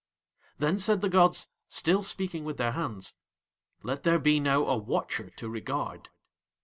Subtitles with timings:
[0.57, 3.13] Then said the gods, still speaking with Their hands:
[3.83, 6.09] "Let there be now a Watcher to regard."